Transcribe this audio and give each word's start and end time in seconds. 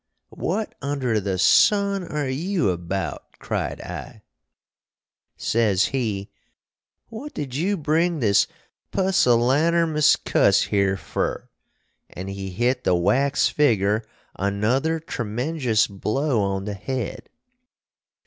"What 0.33 0.73
under 0.81 1.19
the 1.19 1.37
son 1.37 2.03
are 2.03 2.27
you 2.27 2.71
abowt?" 2.71 3.21
cried 3.37 3.79
I. 3.81 4.23
Sez 5.37 5.89
he, 5.93 6.31
"What 7.09 7.35
did 7.35 7.53
you 7.53 7.77
bring 7.77 8.19
this 8.19 8.47
pussylanermus 8.91 10.15
cuss 10.15 10.63
here 10.63 10.97
fur?" 10.97 11.47
& 11.85 12.15
he 12.17 12.49
hit 12.49 12.83
the 12.83 12.95
wax 12.95 13.47
figger 13.49 14.03
another 14.35 14.99
tremenjus 14.99 15.85
blow 15.87 16.41
on 16.41 16.65
the 16.65 16.73
hed. 16.73 17.29